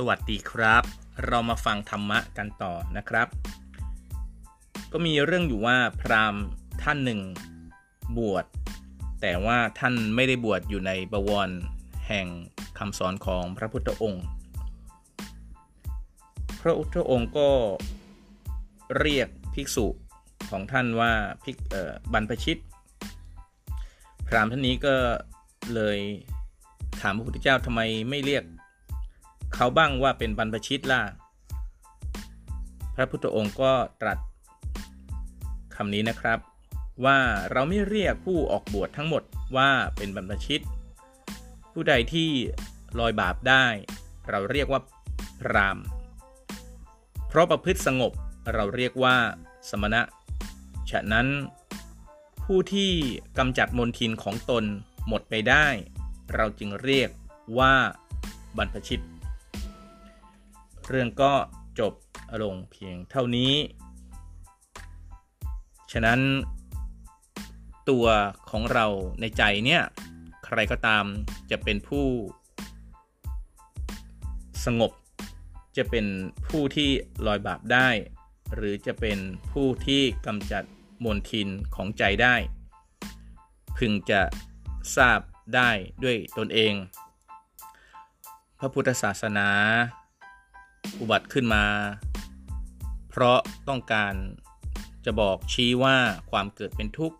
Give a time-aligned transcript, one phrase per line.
[0.00, 0.84] สวัสดีครับ
[1.26, 3.28] เรามาฟังธรรมะกันต่อนะครับ
[4.92, 6.44] ก็มีเรื่องอยู่ว่าพราหมณ์
[6.82, 7.20] ท่านหนึ่ง
[8.18, 8.44] บวช
[9.20, 11.50] แต่ว่าท่านไม่ได้บวชอยู่ในบวร
[12.06, 12.26] แห่ง
[12.78, 14.24] คำสอนของพระพุทธองค์
[16.60, 17.48] พระพุทธองค์ก็
[18.98, 19.86] เรียกภิกษุ
[20.50, 21.12] ของท่านว่า
[21.44, 21.56] ภิก
[22.12, 22.58] บรรพชิต
[24.26, 24.94] พราหมณ์ท่านนี้ก็
[25.74, 25.98] เลย
[27.00, 28.44] ถามพระพุทธเจ้าทำไมไม่เรียก
[29.56, 31.02] เขาบ้างว่าเป็นบรรพชิตล่ะ
[32.94, 34.18] พระพุทธองค์ก็ตรัส
[35.76, 36.38] คำนี้นะครับ
[37.04, 37.18] ว่า
[37.52, 39.22] เราไม่เรียกผู้ออกบวชทั้งหมด
[39.56, 40.62] ว่าเป็นบรรพชิต
[41.72, 42.30] ผู้ใดที่
[42.98, 43.66] ลอยบาปได้
[44.30, 44.80] เราเรียกว่า
[45.40, 45.78] พราม
[47.28, 48.12] เพราะประพฤติสงบ
[48.54, 49.16] เราเรียกว่า
[49.70, 50.02] สมณะ
[50.90, 51.26] ฉะนั้น
[52.44, 52.90] ผู้ที่
[53.38, 54.64] กำจัดมนทินของตน
[55.08, 55.66] หมดไปได้
[56.34, 57.10] เราจึงเรียก
[57.58, 57.74] ว่า
[58.58, 59.02] บรรพชิต
[60.88, 61.32] เรื่องก็
[61.80, 61.92] จบ
[62.42, 63.52] ลงเพียงเท่านี้
[65.92, 66.20] ฉะนั้น
[67.90, 68.06] ตัว
[68.50, 68.86] ของเรา
[69.20, 69.82] ในใจเนี่ย
[70.44, 71.04] ใครก็ตาม
[71.50, 72.06] จะเป็นผู้
[74.64, 74.92] สงบ
[75.76, 76.06] จะเป็น
[76.48, 76.90] ผู้ที่
[77.26, 77.88] ลอยบาปได้
[78.54, 79.18] หรือจะเป็น
[79.52, 80.64] ผู้ที่กำจัด
[81.04, 82.34] มลทินของใจได้
[83.76, 84.22] พึงจะ
[84.96, 85.20] ทราบ
[85.54, 85.70] ได้
[86.02, 86.74] ด้วยตนเอง
[88.58, 89.48] พระพุทธศาสนา
[91.00, 91.64] อุบัติขึ้นมา
[93.10, 94.14] เพราะต้องการ
[95.04, 95.96] จะบอกชี้ว่า
[96.30, 97.16] ความเกิดเป็นทุกข์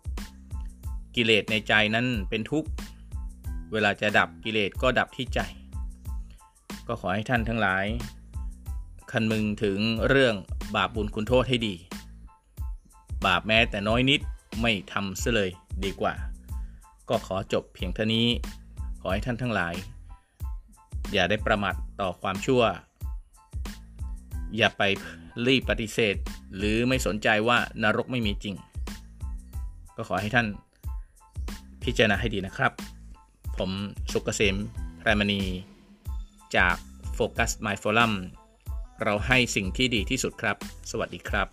[1.15, 2.69] กิเลสในใจนั้นเป็นทุกข์
[3.71, 5.39] เวลาจะดับกิเลสก็ดับที่ใจ
[6.87, 7.85] ก็ขอให้ท่านทั้งหลาย
[9.11, 9.79] คันมึงถึง
[10.09, 10.35] เรื่อง
[10.75, 11.75] บาปบุญคุณโทษให้ดี
[13.25, 14.21] บาปแม้แต่น้อยนิด
[14.61, 15.49] ไม่ทำเสียเลย
[15.83, 16.13] ดีกว่า
[17.09, 18.27] ก็ขอจบเพียงเท่านี้
[19.01, 19.73] ขอให้ท่านทั้งหลาย
[21.13, 22.61] อย่าได้ประมาทต่อความชั่ว
[24.57, 24.83] อย่าไป
[25.47, 26.15] รีบปฏิเสธ
[26.55, 28.55] หรือไม่สนใจว่านรกไม่มีจริง
[29.95, 30.47] ก็ขอให้ท่าน
[31.83, 32.71] พิจารณาให้ดีนะครับ
[33.57, 33.71] ผม
[34.11, 34.55] สุกเกษม
[35.01, 35.41] พรมณี
[36.55, 36.75] จาก
[37.17, 38.13] Focus My Forum
[39.03, 40.57] เราให้สิ่งที่ดีที่สุดครับ
[40.91, 41.47] สวัสดีครับ